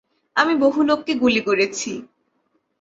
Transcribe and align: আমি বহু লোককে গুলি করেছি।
আমি 0.35 0.53
বহু 0.55 0.79
লোককে 0.83 1.13
গুলি 1.15 1.41
করেছি। 1.41 1.91